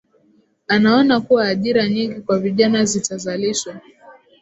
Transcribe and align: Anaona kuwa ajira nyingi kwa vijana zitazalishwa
Anaona 0.67 1.21
kuwa 1.21 1.47
ajira 1.47 1.89
nyingi 1.89 2.21
kwa 2.21 2.39
vijana 2.39 2.85
zitazalishwa 2.85 3.81